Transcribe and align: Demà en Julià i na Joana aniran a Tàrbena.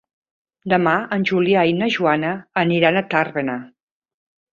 Demà 0.71 0.93
en 1.17 1.25
Julià 1.31 1.65
i 1.71 1.75
na 1.81 1.89
Joana 1.95 2.31
aniran 2.63 2.97
a 2.97 3.05
Tàrbena. 3.13 3.59